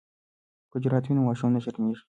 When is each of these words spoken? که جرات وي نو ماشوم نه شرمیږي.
که 0.71 0.77
جرات 0.83 1.05
وي 1.05 1.13
نو 1.15 1.21
ماشوم 1.27 1.49
نه 1.55 1.59
شرمیږي. 1.63 1.99